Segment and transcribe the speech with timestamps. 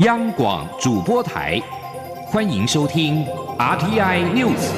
[0.00, 1.60] 央广主播台，
[2.24, 3.22] 欢迎收听
[3.58, 4.72] RTI News。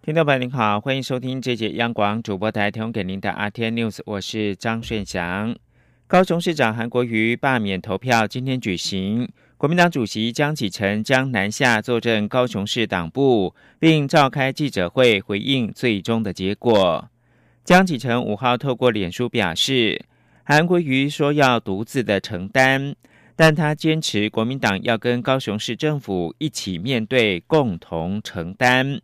[0.00, 5.54] 听众朋友您好，欢迎收听这节央广主播台提供给您的 RTI News，我是张顺祥。
[6.06, 9.28] 高雄市长韩国瑜罢免投票今天举行。
[9.58, 17.10] 国民党主席江启臣将南下坐镇高雄市党部，并召开记者会回应最终的结果。
[17.64, 20.04] 江启臣五号透过脸书表示，
[20.44, 22.94] 韩国瑜说要独自的承担，
[23.34, 29.00] 但他坚持国民党要跟高雄市政府一起面对，共同承担。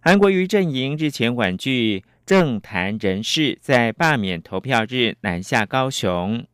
[0.00, 6.44] 韩国瑜阵营日前婉拒政坛人士在罢免投票日南下高雄。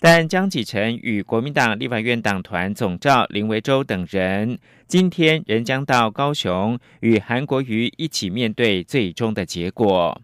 [0.00, 4.56] 但江启臣与国民党立法院党团总召林维洲等人，
[4.86, 10.20] 今天仍将到高雄与韩国瑜一起面对最终的结果。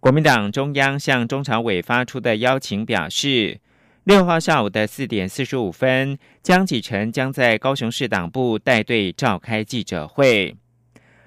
[0.00, 3.60] 国民党中央向中常委发出的邀请表示，
[4.02, 10.56] 六号下午的四点四十五分，江启臣将在高雄市党部带队召开记者会。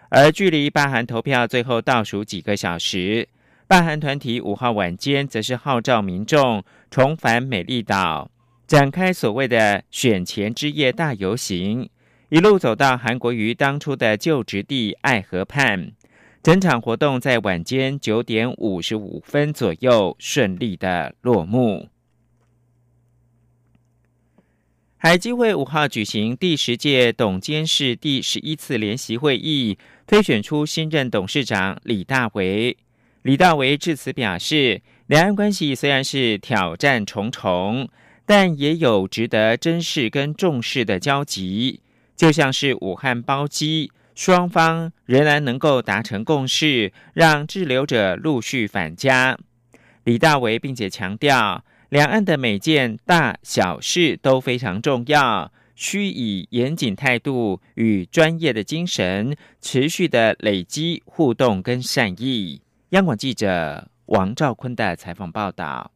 [0.09, 3.29] 而距离罢韩投票最后倒数几个小时。
[3.67, 8.29] 罢韩团体五号晚间则是号召民众重返美丽岛，
[8.67, 11.89] 展开所谓的选前之夜大游行，
[12.27, 15.93] 一路走到韩国瑜当初的就职地爱河畔。
[16.43, 21.87] 整场活动在晚间九点五十五分左右顺利的落幕。
[24.97, 32.75] 海基会五号举行第十届董监事第十一次联席会议，推选出新任董事长李大为。
[33.21, 34.81] 李大为致辞表示，
[35.11, 37.89] 两岸关系虽然是挑战重重，
[38.25, 41.81] 但也有值得珍视跟重视的交集。
[42.15, 49.37] 就像是武汉包机，双方仍然能够达成共识，让滞留者陆续返家。
[50.05, 62.61] 李大为并且强调，两岸的每件大小事都非常重要，需以严谨态度与专业的精神，持续的累积互动跟善意。
[62.91, 65.89] 央广记者王兆坤的采访报道：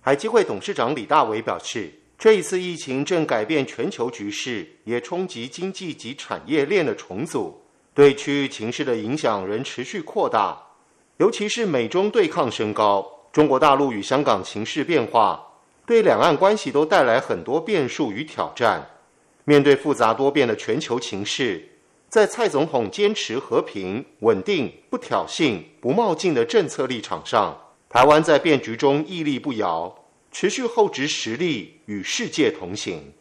[0.00, 7.60] 海基会董事长李大为表示，这一次疫情正改变全球局势，也冲击经济及产业链的重组，
[7.92, 10.58] 对区域情势的影响仍持续扩大。
[11.18, 15.38] 尤其是美中对抗升高，中国大陆与香港情势变化，
[15.84, 18.88] 对两岸关系都带来很多变数与挑战。
[19.44, 21.67] 面对复杂多变的全球情势。
[22.08, 27.54] 在蔡总统坚持和平、稳定、不挑衅、不冒进的政策立场上，
[27.86, 29.94] 台湾在变局中屹立不摇，
[30.32, 33.12] 持续厚植实力，与世界同行。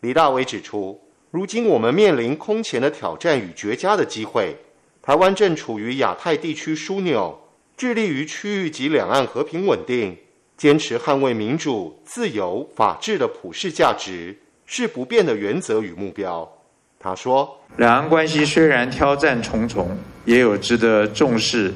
[0.00, 1.00] 李大伟指出，
[1.30, 4.54] 如今我们面临空前的挑战与绝佳的机会，
[5.00, 7.40] 台湾正处于亚太地区枢纽，
[7.78, 10.14] 致力于区域及两岸和平稳定，
[10.58, 16.57] 坚持捍卫民主、自由、法治的普世价值，是不变的原则与目标。
[17.00, 21.72] 他说：“两岸关系虽然挑战重重，也有值得重视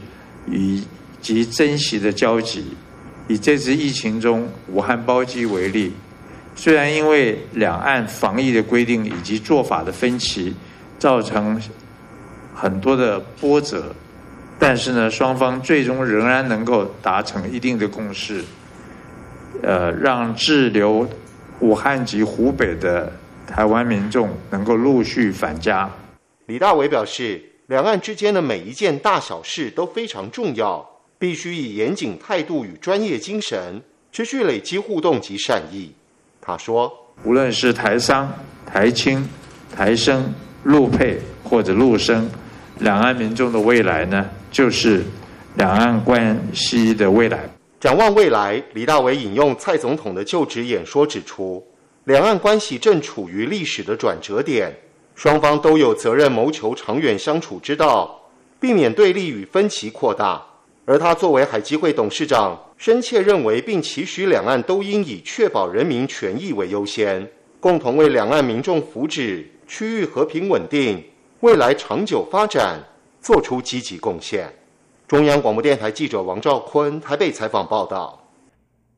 [0.50, 0.84] 以
[1.20, 2.76] 及珍惜的交集。
[3.28, 5.92] 以这次疫情中武汉包机为例，
[6.56, 10.52] 虽然因为两岸防疫的规定以及做法的分歧，
[10.98, 11.62] 造成
[12.52, 13.94] 很多的波折，
[14.58, 18.42] 但是呢，双方最终仍然能够达成一定的共识，
[19.62, 21.08] 呃，让滞留
[21.60, 23.12] 武汉及湖北的。”
[23.54, 25.86] 台湾民众能够陆续返家。
[26.46, 30.82] 李大伟表示，两岸之间的每一件大小事都非常重要，
[31.18, 35.92] 必须以严谨态度与专业精神，持续累积互动及善意。
[36.40, 36.90] 他说
[37.24, 38.32] ：“无论是台商、
[38.64, 39.28] 台青、
[39.70, 42.26] 台生、陆配或者陆生，
[42.78, 45.04] 两岸民众的未来呢，就是
[45.56, 47.40] 两岸关系的未来。
[47.78, 51.62] 展望未来，李大伟引用蔡总统的就职演说指出。”
[52.04, 54.76] 两岸关系正处于历史的转折点，
[55.14, 58.20] 双方都有责任谋求长远相处之道，
[58.58, 60.44] 避免对立与分歧扩大。
[60.84, 67.30] 而他作为海基会董事长，深切认为并期许两岸都应以确保人民权益为优先，
[67.60, 71.04] 共同为两岸民众福祉、区域和平稳定、
[71.38, 72.80] 未来长久发展
[73.20, 74.52] 做出积极贡献。
[75.06, 78.21] 中央广播电台记者王兆坤台北采访报道。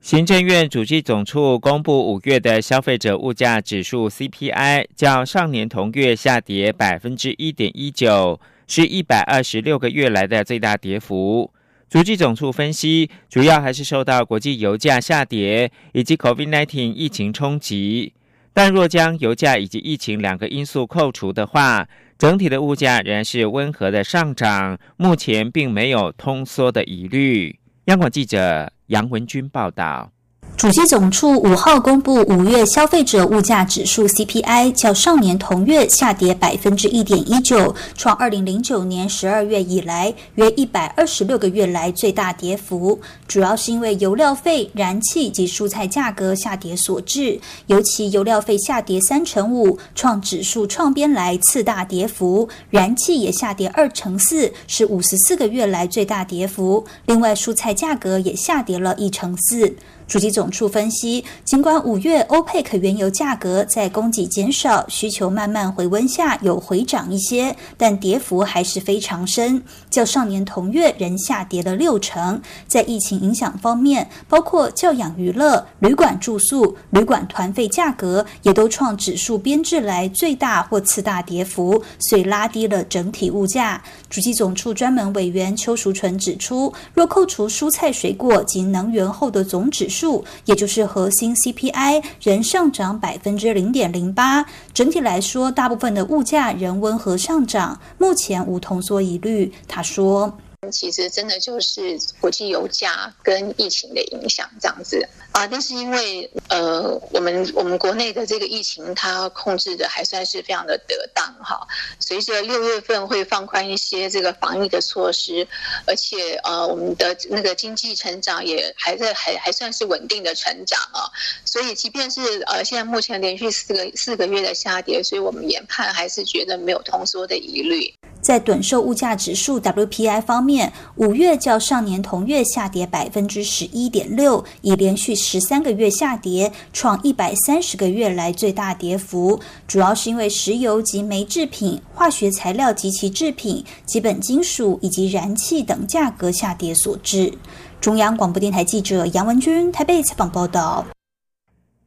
[0.05, 11.51] 行政院主计总处公布五月的消费者物价指数 CPI，较上年同月下跌百分之一点一九，是一百二十六个月来的最大跌幅。
[11.89, 18.13] 主计总处分析，主要还是受到国际油价下跌以及 COVID-19 疫情冲击。
[18.53, 27.59] 但若将油价以及疫情两个因素扣除的话，整体的物价仍然是温和的上涨，目前并没有通缩的疑虑。
[27.87, 30.13] 央广记者杨文军报道。
[30.57, 42.99] 主机总处五号公布五月消费者物价指数 CPI，较上年同月下跌百分之一点一九，创二零零九年十二月以来约一百二十六个月来最大跌幅。
[43.27, 56.87] 主要是因为油料费、燃气及蔬菜价格下跌所致，尤其油料费下跌三成五，创指数创编来次大跌幅；燃气也下跌二成四，是五十四个月来最大跌幅。
[57.07, 59.75] 另外，蔬菜价格也下跌了一成四。
[60.07, 72.41] 主机总处分析，尽管五月欧佩克原油价格在供给减少、需求慢慢回温下有回涨一些，但跌幅还是非常深，较上年同月仍下跌了六成。
[72.69, 83.83] 在疫情影响方面，包括教养娱乐、旅馆住宿、旅馆团费价格也都创指数编制来最大或次大跌幅，所以拉低了整体物价。
[84.11, 94.45] 主机总处专门委员邱淑纯指出，若扣除蔬菜水果及能源后的总指数，也就是核心 CPI，仍上涨百分之零点零八。
[94.73, 99.53] 整体来说，大部分的物价仍温和上涨，目前无通缩疑虑。
[99.69, 100.39] 他说。
[100.71, 111.67] 其实真的就是国际油价跟疫情的影响这样子啊，但是因为呃，我们我们国内的这个疫情它控制的还算是非常的得当哈。
[111.99, 115.47] 随着六月份会放宽一些这个防疫的措施，
[115.87, 121.11] 而且呃，我们的那个经济成长也还在还还算是稳定的成长啊。
[121.45, 127.93] 所以即便是呃现在目前连续四个四个月的下跌，所以我们研判还是觉得没有通缩的疑虑。
[128.25, 139.39] 在短售物价指数 WPI 方面，五月较上年同月下跌百分之十一点六，已连续十三个月下跌，创一百三十个月来最大跌幅。
[139.69, 147.31] 主要是因为石油及煤制品、化学材料及其制品、基本金属以及燃气等价格下跌所致。
[147.79, 150.83] 中央广播电台记者杨文君台北采访报道。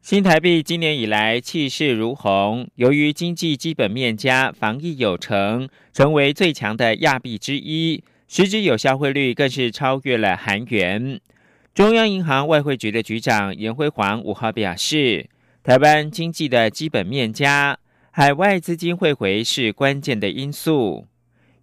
[0.08, 11.20] 新台币今年以来气势如虹，由于经济基本面加、防疫有成，成为最强的亚币之一，实质有效汇率更是超越了韩元。
[11.76, 15.28] 中央银行外汇局的局长严辉煌五号表示，
[15.62, 17.78] 台湾经济的基本面加，
[18.12, 21.06] 海外资金汇回是关键的因素。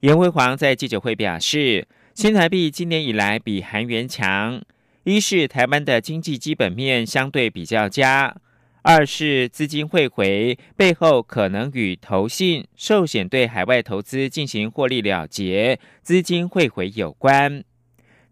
[0.00, 4.61] 严辉煌在记者会表示，新台币今年以来比韩元强。
[5.04, 8.34] 一是台湾的经济基本面相对比较佳，
[8.80, 17.62] 二是资金汇回背后可能与投信寿险对海外投资进行获利了结，资金汇回有关。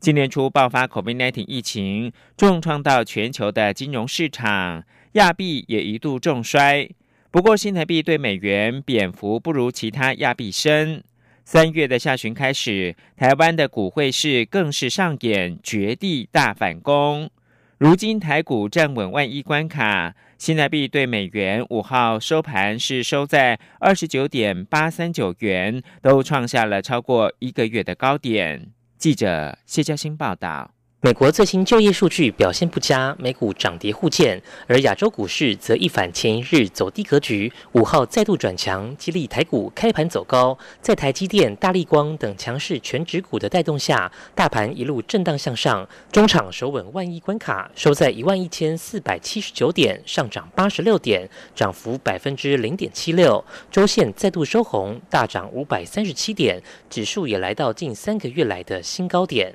[0.00, 4.82] 今年初爆发 COVID-19 疫情，重创到全球的金融市场，
[5.12, 6.88] 亚币也一度重衰。
[7.30, 11.04] 不过新台币对美元贬幅不如其他亚币深。
[11.44, 17.28] 三月的下旬开始，台湾的股汇市更是上演绝地大反攻。
[17.78, 28.68] 如今台股站稳万亿关卡，新台币对美元五号收盘是收在二十九点八三九元，都创下了超过一个月的高点。
[28.96, 30.70] 记者谢嘉欣报道。
[31.04, 40.56] 美国最新就业数据表现不佳，美股涨跌互见，而亚洲股市则一反前一日走低格局，五号再度转强，激励台股开盘走高。
[40.80, 53.44] 在台积电、大立光等强势全指股的带动下，大盘一路震荡向上，中场守稳万亿关卡，收在一万一千四百七十九点，上涨八十六点，涨幅百分之零点七六。
[53.72, 59.52] 周线再度收红，大涨五百三十七点，指数也来到近三个月来的新高点。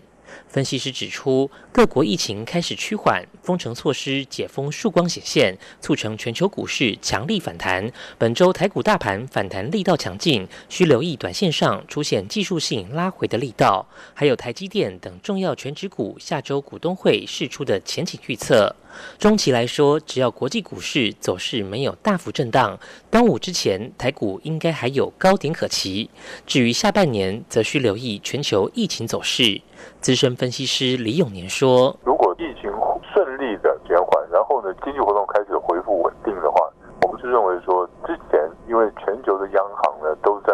[0.48, 7.92] 分析师指出，各国疫情开始趋缓，封城措施解封曙光显现，促成全球股市强力反弹。
[8.18, 13.88] 本周台股大盘反弹力道强劲，需留意短线上出现技术性拉回的力道。
[14.14, 18.76] 还有台积电等重要全指股下周股东会释出的前景预测。
[19.20, 22.80] 中期来说，只要国际股市走势没有大幅震荡，
[23.12, 26.10] 端午之前台股应该还有高点可期。
[26.48, 29.62] 至于下半年，则需留意全球疫情走势。
[30.00, 32.72] 资深分析师李永年说：“如果疫情
[33.14, 36.70] 顺利的减缓，然后呢，经济活动开始恢复稳定的话，
[37.02, 40.54] 我们是认为说，之前因为全球的央行呢都在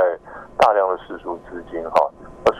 [0.58, 2.10] 大量的释出资金哈，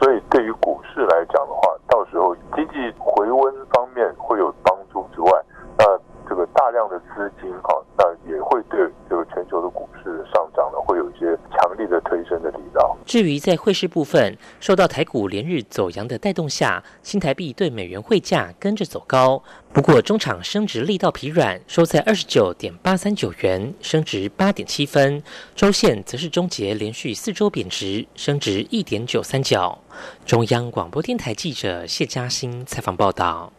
[0.00, 5.30] 所以对于股市来讲的话，到时候经济回温方面会有帮助之外，
[5.78, 5.84] 那
[6.28, 8.78] 这个大量的资金哈，那也会对
[9.08, 19.42] 这个全球的股市上涨呢，会有一些强力的推升的力道。”至于在汇市部分，受到台股连日走阳的带动下，新台币对美元汇价跟着走高。
[19.72, 25.22] 不过中场升值力道疲软，收在二十九点八三九元，升值八点七分。
[25.54, 29.78] 周线则是终结连续四周贬值，升值一点九三角。
[30.24, 33.52] 中央广播电台记者谢嘉欣采访报道。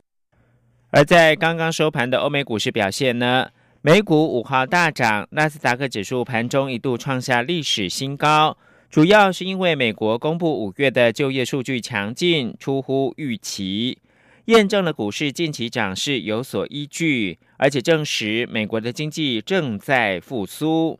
[0.91, 3.49] 而在刚刚收盘的欧美股市表现呢？
[3.81, 8.57] 美股五号大涨，纳斯达克指数盘中一度创下历史新高。
[8.89, 13.97] 主要是因为美国公布五月的就业数据强劲，出乎预期，
[14.45, 20.97] 验证了股市近期涨势有所依据，而且证实美国的经济正在复苏。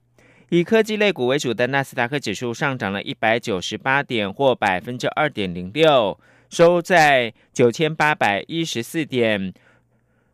[0.49, 9.53] 以科技类股为主的纳斯达克指数上涨了一百九十八点，或百分之二点零六，收在九千八百一十四点，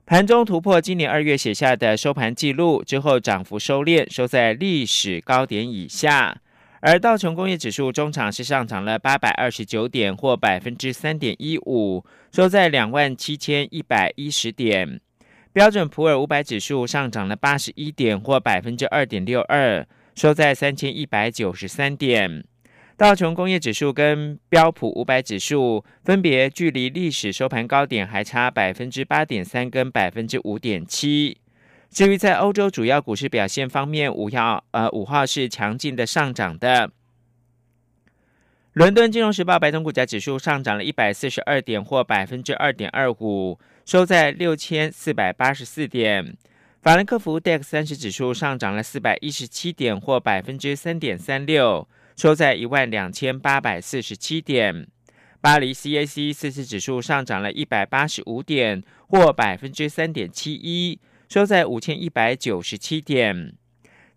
[0.06, 6.42] 盘中突破今年二月写下的收盘纪录之后，涨幅收敛，收在历史高点以下。
[6.82, 15.00] 而道琼工业指数中场是上涨了八百二十九点，或百分之三点一五，收在两万七千一百一十点。
[15.54, 19.86] 标准普尔五百指数上涨了八十一点，或百分之二点六二，
[20.16, 22.44] 收在三千一百九十三点。
[22.98, 31.38] 道琼工业指数跟标普五百指数分别距离历史收盘高点还差百分之八点三跟百分之五点七。
[31.92, 36.90] 至于在欧洲主要股市表现方面，五号呃五号是强劲的上涨的。
[38.72, 46.38] 伦敦金融时报白铜股价指数上涨了一百四十二点，或百分之二点二五，收在六千四百八十四点。
[46.82, 54.88] 法兰克福 DAX 三十指数上涨了四百一十七点，或百分之三点三六，收在一万两千八百四十七点。
[55.42, 60.98] 巴黎 CAC 四十指数上涨了一百八十五点，或百分之三点七一。
[61.32, 63.54] 收在五千一百九十七点。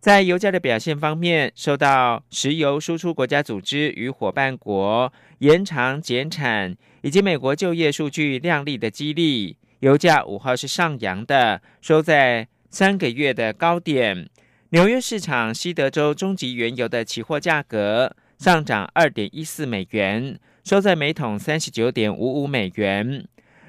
[0.00, 14.28] 在油价的表现方面，受到石油输出国家组织与伙伴国延长减产，以及美国就业数据亮丽的激励，油价五号是上扬的，收在三个月的高点。
[14.70, 23.28] 纽约市场西德州中级原油的期货价格上涨二点一四美元，收在每桶三十九点五五美元。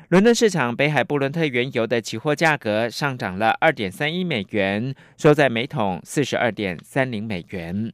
[0.10, 7.92] 伦敦市场北海布伦特原油的期货价格上涨了二点三一美元，收在每桶四十二点三零美元。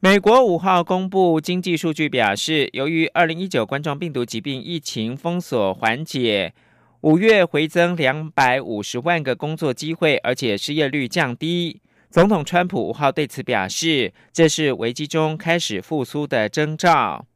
[0.00, 6.54] 美国五号公布经济数据，表示由于二零一九冠状病毒疾病疫情封锁缓解，
[7.02, 11.82] 五月回增两百五十万个工作机会，而且失业率降低。
[12.08, 17.26] 总统川普五号对此表示，这是危机中开始复苏的征兆。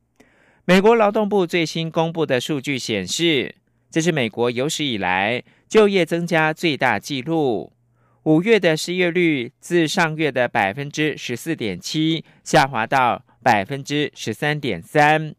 [0.68, 3.54] 美国劳动部最新公布的数据显示，
[3.90, 7.72] 这是美国有史以来就业增加最大纪录。
[8.24, 15.34] 五月的失业率自上月的百分之十四点七下滑到百分之十三点三。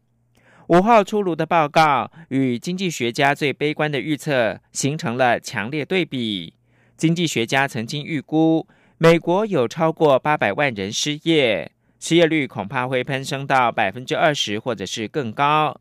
[0.66, 6.54] 五号出炉的报告与经济学家最悲观的预测形成了强烈对比。
[6.96, 8.66] 经济学家曾经预估，
[8.98, 11.70] 美国有超过八百万人失业。
[12.00, 15.78] 失业率恐怕会攀升到百分之二十，或者是更高。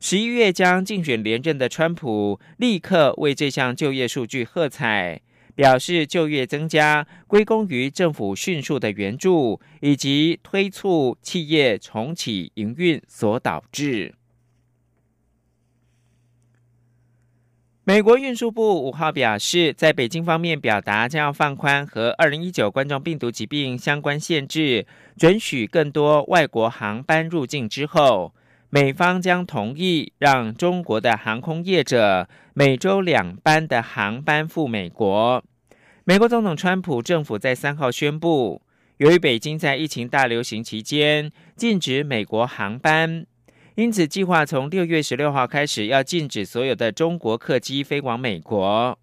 [0.00, 5.20] 十一月将竞选连任的川普立刻为这项就业数据喝彩，
[5.54, 14.14] 表示就业增加归功于政府迅速的援助以及推促企业重启营运所导致。
[17.84, 24.86] 美国运输部五号表示，在北京方面表达将要放宽和二零一九冠状病毒疾病相关限制，
[25.16, 28.32] 准许更多外国航班入境之后，
[28.70, 35.42] 美方将同意让中国的航空业者每周两班的航班赴美国。
[36.04, 38.62] 美国总统川普政府在三号宣布，
[38.98, 43.26] 由于北京在疫情大流行期间禁止美国航班。
[43.74, 48.98] 因此，计划从六月十六号开始要禁止所有的中国客机飞往美国。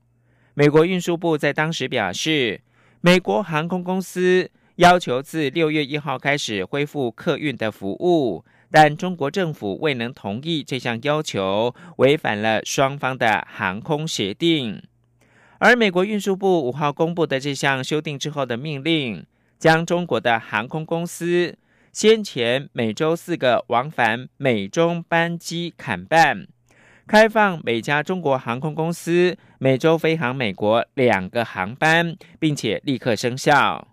[0.53, 2.61] 美国运输部在当时表示，
[3.01, 14.83] 美国航空公司要求自六月一号开始恢复客运的服务，但中国政府未能同意这项要求，违反了双方的航空协定。
[15.57, 19.25] 而美国运输部五号公布的这项修订之后的命令，
[19.57, 21.57] 将中国的航空公司。
[21.91, 26.47] 先前每周四个往返美中班机砍半，
[27.07, 33.87] 开放每家中国航空公司每周飞航美国两个航班，并且立刻生效。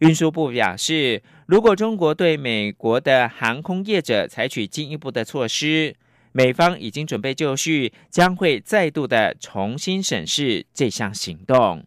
[0.00, 5.96] 运输部表示，如果中国对美国的航空业者采取进一步的措施，
[6.32, 11.84] 美方已经准备就绪，将会再度的重新审视这项行动。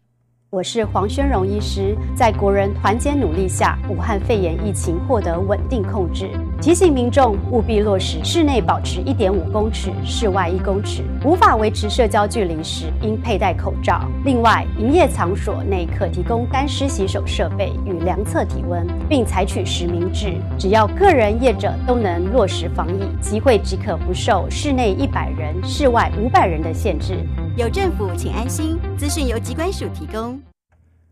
[0.52, 6.28] 我是黄宣荣医师，在国人团结努力下，武汉肺炎疫情获得稳定控制。
[6.60, 11.04] 提醒民众务必落实室内保持一点五公尺，室外一公尺。
[11.24, 14.06] 无法维持社交距离时，应佩戴口罩。
[14.26, 20.34] 另外，营业场所内可提供干湿洗手设备与量测体温，并采取实名制。
[20.58, 27.26] 只要个人业者都能落实防疫，集会即可不受室内一百人、室外五百人的限制。
[27.54, 28.78] 有政府，请安心。
[28.96, 30.40] 资讯由机关署提供。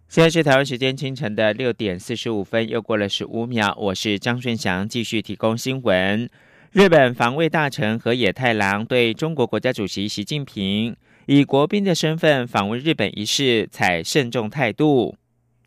[0.09, 3.77] 现在是台湾时间清晨的六点四十五分，又过了十五秒。
[3.79, 6.31] 我是张顺祥，继续提供新闻。
[6.73, 15.15] 日本防卫大臣河野太郎对中国国家主席习近平以国宾的身份访问日本一事采慎重态度。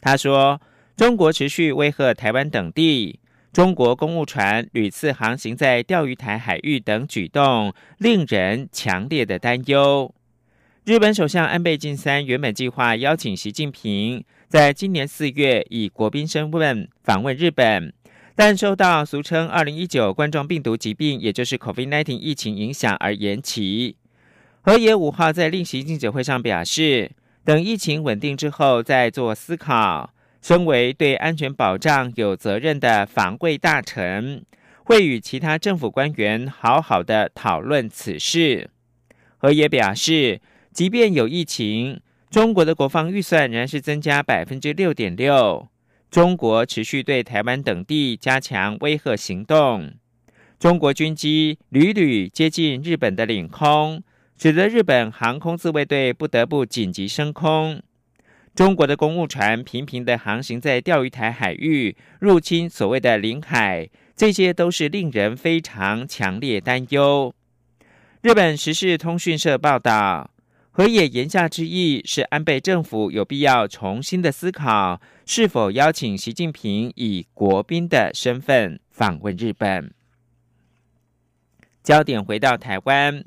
[0.01, 0.59] 他说
[0.97, 3.19] ：“中国持续威吓台湾等地，
[3.51, 10.11] 中国公务船屡次航行在钓鱼台海域等举动，令人强烈的担忧。”
[10.85, 17.93] 日本首相安倍晋三原本计划邀请习近平在今年四月以国宾身份访问日本，
[18.35, 23.95] 但受到俗称“二零一九冠状病毒疾病”也就是 COVID-19 疫情影响而延期。
[24.59, 27.11] 河野五号在例行记者会上表示，
[27.45, 30.13] 等疫情稳定之后再做思考。
[30.41, 34.43] 身为对安全保障有责任的防卫大臣，
[34.83, 38.69] 会与其他政府官员好好的讨论此事。
[39.37, 40.41] 河野表示。
[40.73, 42.01] 即便有疫情，
[42.31, 45.67] 中国的国防预算仍然是增加百分之六点六。
[46.09, 49.93] 中国持续对台湾等地加强威吓行动，
[50.59, 54.01] 中国军机屡屡接近日本的领空，
[54.35, 57.81] 使得日本航空自卫队不得不紧急升空。
[58.55, 67.33] 中国的公务船频频的航行在钓鱼台海域，入侵所谓的领海，这些都是令人非常强烈担忧。
[68.21, 70.32] 日本时事通讯社报道。
[70.75, 79.93] 河野言下之意是，安倍政府有必要重新的思考，是否邀请习近平以国宾的身份访问日本。
[81.83, 83.23] 焦点回到台湾，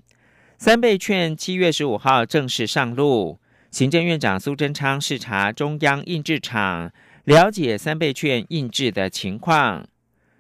[0.58, 3.38] 三倍券七月十五号正式上路，
[3.70, 6.90] 行政院长苏贞昌视察中央印制厂，
[7.22, 9.86] 了解三倍券印制的情况。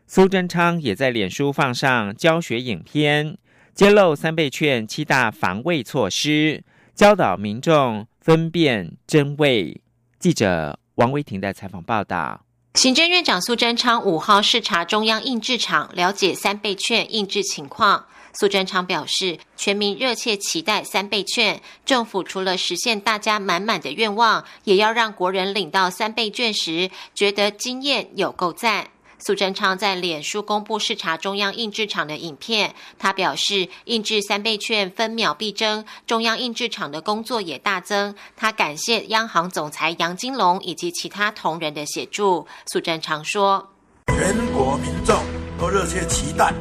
[0.08, 3.38] 苏贞昌也在脸书放上教学影片，
[3.72, 6.64] 揭露三倍券七大防卫措施。
[6.96, 9.82] 教导民众分辨真伪。
[10.18, 12.40] 记者王维婷的采访报道。
[12.72, 18.06] 行政院长苏贞昌五号视察中央印制厂，了解三倍券印制情况。
[18.32, 28.88] 苏贞昌表示，全民热切期待三倍券，政府除了实现大家满满的愿望，也要让国人领到三倍券时，觉得经验有够赞。
[29.18, 38.14] 苏贞昌在脸书公布视察中央印制厂的影片，他表示，印制三倍券分秒必争，中央印制厂的工作也大增。
[38.36, 42.46] 他感谢央行总裁杨金龙以及其他同仁的协助。
[42.66, 43.70] 苏贞昌说
[44.12, 45.16] ：“全国民众
[45.58, 46.52] 都热切期待，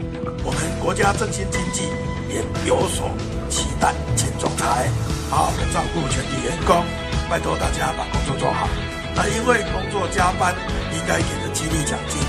[0.43, 1.83] 我们国家振兴经济
[2.29, 3.09] 也有所
[3.49, 4.89] 期待，请总裁
[5.29, 6.83] 好好照顾全体员工，
[7.29, 8.69] 拜托大家把工作做好。
[9.13, 10.55] 那因为工作加班，
[10.93, 12.19] 应该给的激励奖金。”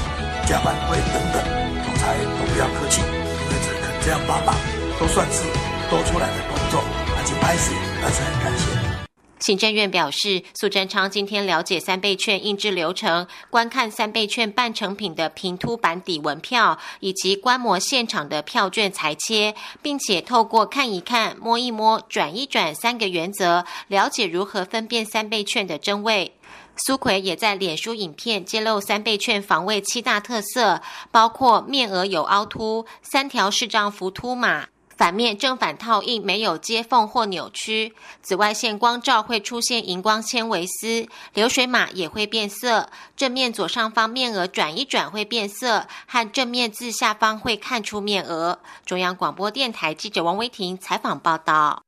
[0.46, 1.42] 加班费等等，
[1.84, 4.54] 总裁都不要客气，因为只肯这样帮忙，
[4.96, 5.42] 都算是
[5.90, 6.80] 多出来的工作，
[7.16, 8.96] 而且拍戏，而且很感谢。
[9.40, 26.32] 行政院表示，苏贞昌今天了解三倍券印制流程，观看三倍券半成品的平凸版底纹票，以及观摩现场的票券裁切，并且透过看一看、摸一摸、转一转三个原则，了解如何分辨三倍券的真伪。
[26.78, 48.58] 苏奎也在脸书影片揭露三倍券防卫七大特色，包括面额有凹凸、三条视障浮凸码、反面正反套印没有接缝或扭曲、紫外线光照会出现荧光纤维丝、流水码也会变色、正面左上方面额转一转会变色，和正面字下方会看出面额。
[48.84, 51.85] 中央广播电台记者王威婷采访报道。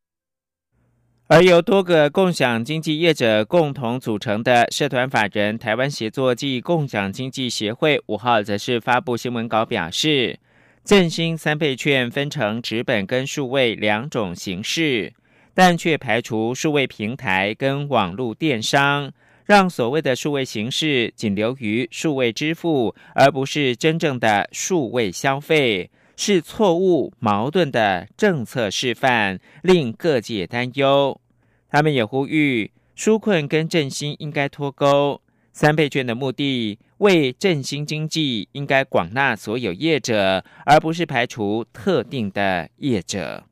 [1.31, 10.39] 而由多个共享经济业者共同组成的社团法人台湾协作暨共享经济协会五号则是发布新闻稿表示，
[10.85, 15.13] 振兴三倍券分成纸本跟数位两种形式，
[15.53, 19.13] 但却排除数位平台跟网络电商，
[19.45, 25.91] 让所谓的数位形式仅留于数位支付，而不是真正的数位消费。
[26.21, 31.21] 是错误、矛盾的政策示范，令各界担忧。
[31.71, 35.23] 他们也呼吁纾困跟振兴应该脱钩。
[35.53, 43.45] 三倍券的目的为振兴经济，应该广纳所有业者，而不是排除特定的业者。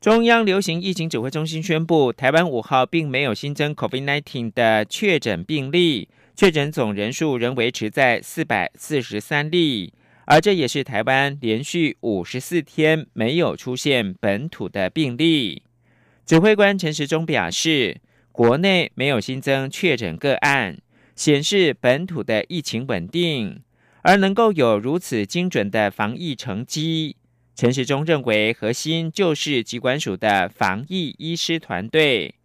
[0.00, 6.08] 中央流行疫情指挥中心宣布，台湾五号并没有新增 COVID-19 的确诊病例，
[6.40, 9.92] 确诊总人数仍维持在四百四十三例，
[10.24, 15.64] 而这也是台湾连续五十四天没有出现本土的病例。
[16.24, 18.00] 指挥官陈时中表示，
[18.32, 20.78] 国内没有新增确诊个案，
[21.14, 23.60] 显示本土的疫情稳定，
[24.00, 27.16] 而能够有如此精准的防疫成绩。
[27.54, 32.36] 陈时中认为，核心就是疾管署的防疫医师团队。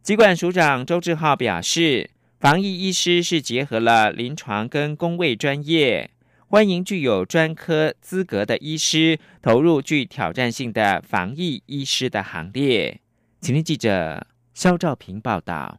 [0.00, 2.10] 疾管署长周志浩表示，
[2.44, 6.10] 防疫医师是结合了临床跟工位专业，
[6.46, 13.00] 欢迎具有专科资格的医师投入具挑战性的防疫医师的行列。
[13.40, 15.78] 请听记者肖兆平报道。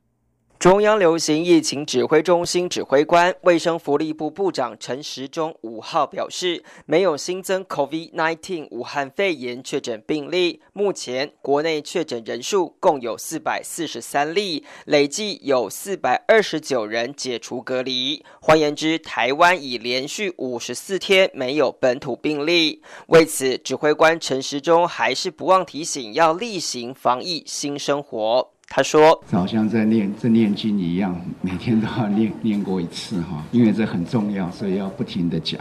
[0.66, 10.64] 中央流行疫情指挥中心指挥官、卫生福利部部长陈时中五号表示，没有新增 COVID-19 武汉肺炎确诊病例。
[10.74, 18.26] 目前国内确诊人数共有四百四十三例，累计有四百二十九人解除隔离。
[18.42, 22.82] 换言之，台湾已连续五十四天没有本土病例。
[23.10, 28.55] 为此，指挥官陈时中还是不忘提醒，要例行防疫新生活。
[28.76, 35.58] 他说：“好像在念在念经一样，每天都要念念过一次哈，因为这很重要，所以要不停的讲。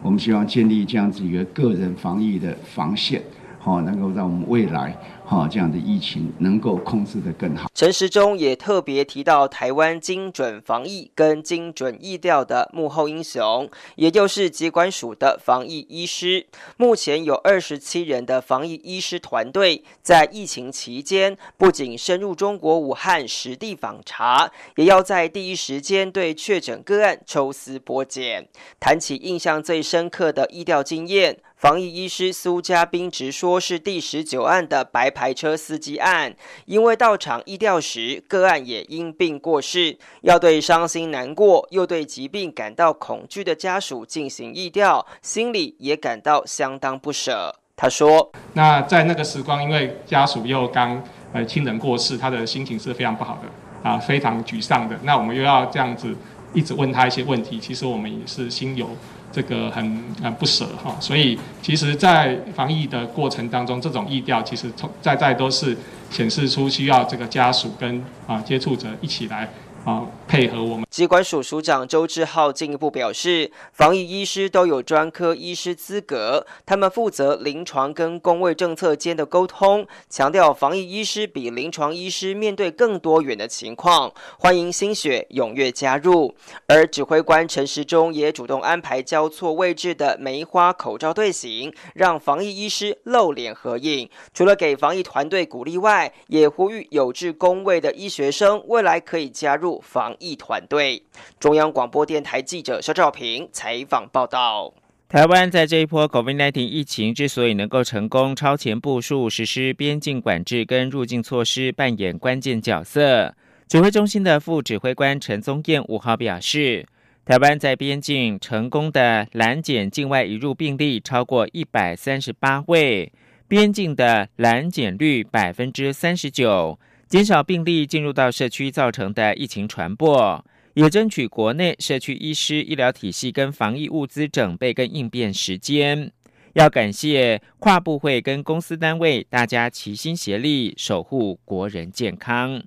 [0.00, 3.20] 我们希望建立这样子一个个人防疫的防线，
[3.58, 7.70] 好，能够让我们未来。”好，这样的疫情能够控制的更好。
[7.74, 16.46] 陈时中也特别提到，台湾精准防疫跟精准疫调的幕后英雄，也就是疾管署的防疫医师。
[16.76, 28.46] 目前有二十七人的防疫医师团队，在疫情期间不仅深入中国武汉实地访查，也要在第一时间对确诊个案抽丝剥茧。
[28.78, 31.38] 谈起印象最深刻的疫调经验。
[31.64, 47.56] 防疫医师苏家斌直说，是第十九案的白牌车司机案，因为到场疫调时，个案也因病过世，要对伤心难过又对疾病感到恐惧的家属进行疫调，心里也感到相当不舍。
[47.74, 54.94] 他说：“那在那个时光，因为家属又刚呃亲人过世，他的心情是非常不好的啊，非常沮丧的。
[55.02, 56.14] 那我们又要这样子
[56.52, 58.90] 一直问他一些问题，其实我们也是心有。”
[59.34, 65.76] 这个很很不舍哈，所以其实，在防疫的过程当中，这种意调其实从在在都是
[66.08, 69.48] 显示出需要这个家属跟啊接触者一起来。
[69.84, 70.86] 啊，配合我们。
[70.88, 86.34] 机关署署长周志浩进一步表示，防疫医师都有专科医师资格，他们负责临床跟公卫政策间的沟通，强调防疫医师比临床医师面对更多元的情况，欢迎新血踊跃加入。
[86.66, 94.08] 而指挥官陈时中也主动安排交错位置的梅花口罩队形，让防疫医师露脸合影。
[94.32, 99.73] 除了给防疫团队鼓励外，也呼吁有志公卫的医学生未来可以加入。
[99.82, 101.02] 防疫团队，
[101.38, 104.72] 中央广播电台记者肖兆平采访报道。
[105.08, 113.34] 台湾在这一波 COVID-19 疫情之所以能够成功超前部署实施边境管制跟入境措施，扮演关键角色。
[113.68, 116.86] 指挥中心的副指挥官陈宗彦五号表示，
[117.24, 123.12] 台湾在边境成功的拦检境外移入病例超过一百三十八位，
[123.46, 126.78] 边境的拦检率百分之三十九。
[127.14, 136.10] 减少病例进入到社区造成的疫情传播，也争取国内社区医师、医疗体系跟防疫物资整备跟应变时间。
[136.54, 142.64] 要感谢跨部会跟公司单位，大家齐心协力守护国人健康。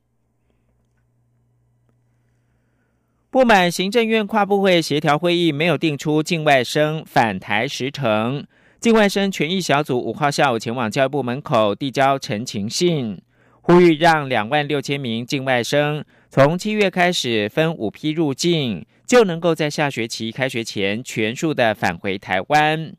[3.30, 8.48] 不满行政院跨部会协调会议没有定出境外生返台时程，
[8.80, 13.20] 境外生权益小组五号下午前往教育部门口递交陈情信。
[13.68, 22.94] 呼吁让两万六千名境外生从七月开始分五批入境，就能够在下学期开学前全数的返回台湾。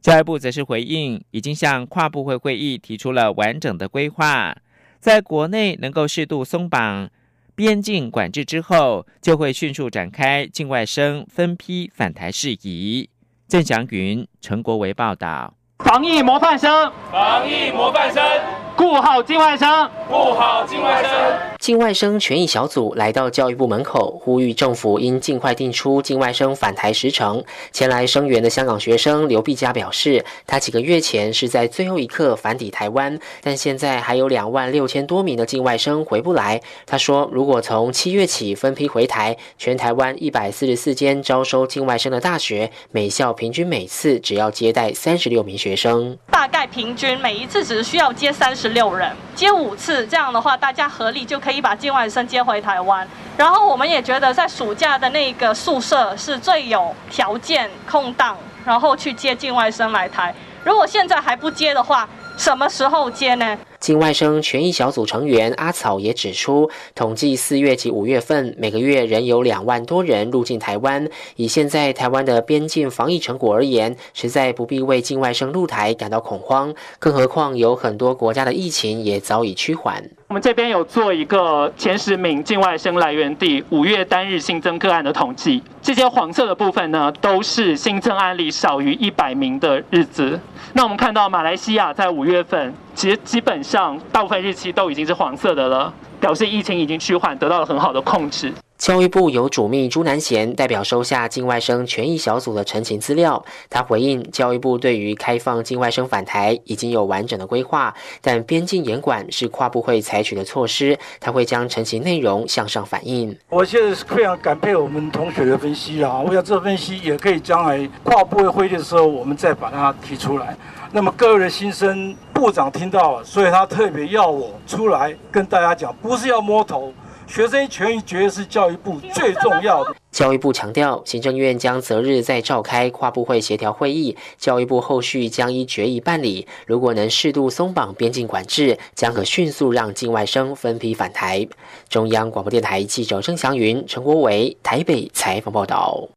[0.00, 4.56] 教育部则是回应，已经向跨部会会议提出了完整的规划，
[4.98, 7.08] 在国内能够适度松绑
[7.54, 13.08] 边境管制之后，就会迅速展开境外生分批返台事宜。
[13.46, 15.54] 郑祥云、陈国维报道。
[15.78, 18.67] 防疫模范生，防疫模范生。
[18.78, 21.10] 顾好境外生，顾好境外生。
[21.58, 27.42] 境外生权益小组来到教育部门口，呼吁政府应尽快定出境外生返台时程。
[27.72, 36.60] 前来声援的香港学生刘碧嘉表示，他几个月前是在最后一刻返抵台湾，但现在还有两万六千多名的境外生回不来。
[36.86, 51.48] 他说，如果从七月起分批回台，全台湾一百四十四间招收境外生的大学，每校平均每次只要接待三十六名学生，大概平均每一次只需要接三十六人，接五次，这样的话大家合力就可。
[51.48, 53.04] 以把境外生接回台湾，
[53.36, 60.32] 然后我们也觉得在暑假的那个宿舍是最有条件空档，然后去接境外生来台。
[60.62, 63.58] 如果现在还不接的话，什么时候接呢？
[63.80, 71.08] 境外生权益小组成员阿草也指出，统计四月及五月份，每个月仍有两万多人入境台湾。
[71.36, 76.74] 以现在台湾的边境防疫成果而言，实在不必为境外生入台感到恐慌。
[76.98, 80.10] 更何况有很多国家的疫情也早已趋缓。
[80.28, 90.38] 我们这边有做一个前十名境外生来源地五月单日新增个案的统计，这些黄色的部分呢，都是新增案例少于一百名的日子。
[90.74, 92.74] 那我们看到马来西亚在五月份。
[92.94, 98.52] 其实基本上大部分日期都已经是黄色的了，表示疫情已经趋缓，得到了很好的控制。
[98.78, 113.36] 教育部有主秘朱南贤代表收下境外生权益小组的陈情资料，他回应教育部对于开放境外生返台已经有完整的规划，但边境严管是跨部会采取的措施，他会将陈情内容向上反映。
[113.48, 120.56] 我现在是非常感佩我们同学的分析啊，我想这分析也可以将来跨部会会议的时候，我们再把它提出来。
[120.92, 126.92] 那么各位的心声，部长听到了，所以他特别要我出来跟大家讲，不是要摸头。
[127.28, 129.94] 学生权益绝对是教育部最重要的。
[130.10, 136.46] 教育部强调，行政院将择日再召开跨部会协调会议，教育部后续将依决议办理。
[136.66, 141.46] 如果能适度松绑边境管制，将可迅速让境外生分批返台。
[141.88, 146.08] 中央广播电台记者郑祥云、陈国伟台北采访报道。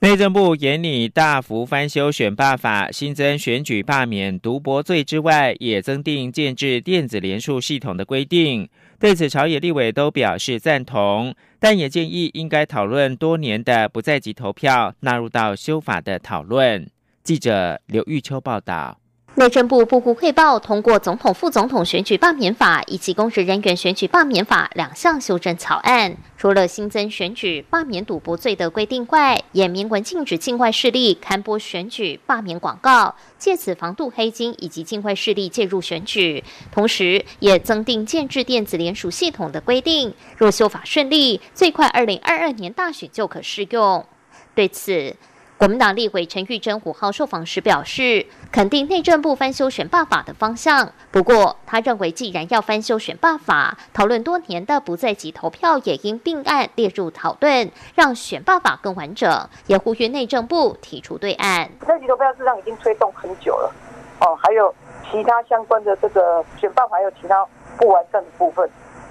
[0.00, 8.68] 内政部严拟大幅翻修选罢法，新增选举罢免赌博罪之外，也增订建制电子联署系统的规定。
[8.98, 16.88] 对此，朝野立委都表示赞同，但也建议应该讨论多年的不在籍投票纳入到修法的讨论。
[17.22, 19.03] 记者刘玉秋报道。
[19.36, 36.44] 内政部部部汇报通过总统、副总统选举罢免法以及公职人员选举罢免法两项修正草案，除了新增选举罢免赌博罪的规定外，也明文禁止境外势力刊播选举罢免广告，借此防杜黑金以及境外势力介入选举。
[36.70, 44.06] 同时，也增订建制电子联署系统的规定，若修法顺利，最快二零二二年大选就可适用。
[44.54, 45.16] 对此，
[45.56, 50.92] 国民党立委陈玉珍五号受访时表示，肯定内政部翻修选罢法的方向。
[51.12, 59.48] 不过，他认为既然要翻修选罢法，讨论多年的不在籍投票也应并案列入讨论，让选罢法更完整。
[59.66, 61.70] 也呼吁内政部提出对案。
[61.78, 63.72] 不在籍投票事实上已经推动很久了，
[64.20, 64.74] 哦，还有
[65.08, 67.46] 其他相关的这个选罢法，还有其他
[67.78, 68.68] 不完善的部分。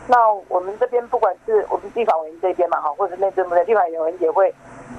[0.07, 0.17] 那
[0.49, 4.53] 我们这边不管是我们地法委员这边嘛，哈，或者内政部的地法委员也会。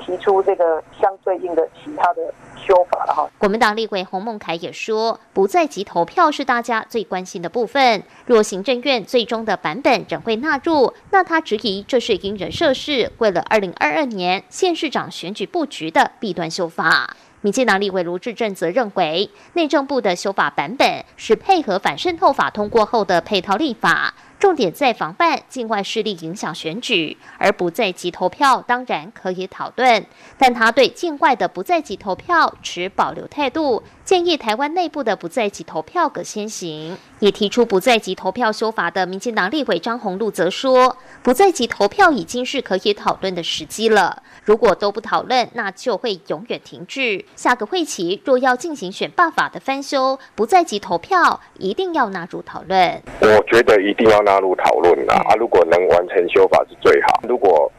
[0.05, 2.23] 提出这个相对应的其他的
[2.57, 3.29] 修法了哈。
[3.39, 8.03] 国民党立委洪孟凯也说，不在籍投票是大家最关心的部分。
[8.27, 17.17] 若行政院最终的版本仍会纳入，那他质疑这是因人设事，为了二零二二年县市长选举布局的弊端修法。
[17.41, 24.15] 民进党立委卢志正则认为，内政部的修法版本是配合反渗透法通过后的配套立法。
[24.39, 30.05] 重点在防范境外势力影响选举，而不在籍投票当然可以讨论，
[30.37, 36.97] 但他对境外的不在籍投票持保留态度，建议台湾内部的不在籍投票可先行。
[37.21, 47.25] 也提出不在籍投票修法的民进党立委张宏禄则说，不在籍投票已经是可以讨论的时机了，如果都不讨论，那就会永远停滞。
[47.35, 53.03] 下个会期若要进行选罢法的翻修，不在籍投票一定要纳入讨论。
[53.21, 54.35] 我觉得一定要纳。
[54.45, 55.15] 入讨论啊！
[55.29, 57.21] 啊，如果能完成修法是最好。
[57.29, 57.71] 如果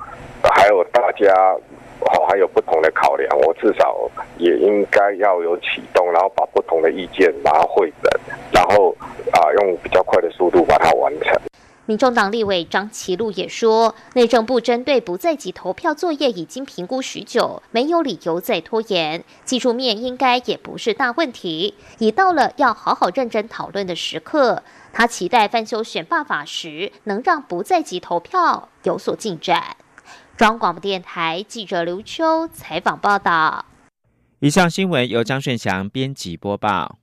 [0.42, 1.32] 还有大家
[2.00, 8.10] 哦，还有不同的考量，我至少也应该要有启动，然后把不同的意见把它汇整，
[8.52, 8.96] 然后
[9.34, 11.40] 啊，用比较快的速度把它完成。
[11.88, 19.24] 民众党立委张其禄也说，内政部针对不在籍投票作业已经评估许久，没有理由再拖延。
[19.44, 24.64] 技术面应该也不是大问题，已到了要好好认真讨论的时刻。
[24.98, 29.76] 他期待翻修选罢法时，能让不在籍投票有所进展。
[30.38, 33.66] 中央广播电台记者刘秋采访报道。
[34.40, 36.98] 以上新闻由张顺祥编辑播报。